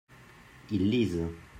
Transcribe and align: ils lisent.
ils 0.71 0.89
lisent. 0.89 1.27